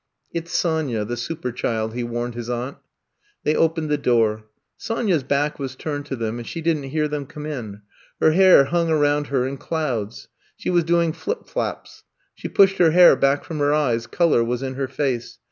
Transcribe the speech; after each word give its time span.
It 0.33 0.47
's 0.47 0.53
Sonya, 0.57 1.05
the 1.05 1.15
super 1.15 1.51
child," 1.51 1.93
he 1.93 2.03
warned 2.03 2.33
his 2.33 2.49
aunt. 2.49 2.77
They 3.43 3.55
opened 3.55 3.91
the 3.91 3.99
door. 3.99 4.45
Sonya 4.75 5.19
's 5.19 5.21
back 5.21 5.59
was 5.59 5.75
turned 5.75 6.07
to 6.07 6.15
them 6.15 6.39
and 6.39 6.47
she 6.47 6.59
didn't 6.59 6.89
hear 6.89 7.07
them 7.07 7.27
come 7.27 7.45
in. 7.45 7.83
Her 8.19 8.31
hair 8.31 8.63
hung 8.63 8.89
around 8.89 9.27
her 9.27 9.45
in 9.47 9.57
clouds. 9.57 10.27
She 10.57 10.71
was 10.71 10.85
doing 10.85 11.13
flip 11.13 11.45
flaps. 11.45 12.01
She 12.33 12.47
pushed 12.49 12.79
her 12.79 12.89
hair 12.89 13.15
back 13.15 13.43
from 13.43 13.59
her 13.59 13.75
eyes, 13.75 14.07
color 14.07 14.43
was 14.43 14.63
in 14.63 14.73
her 14.73 14.87
face. 14.87 15.37